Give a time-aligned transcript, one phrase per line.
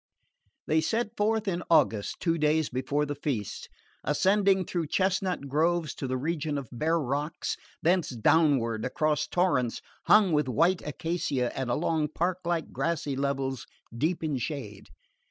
[0.65, 3.69] They set forth in August, two days before the feast,
[4.03, 10.31] ascending through chestnut groves to the region of bare rocks; thence downward across torrents hung
[10.31, 14.89] with white acacia and along park like grassy levels deep in shade.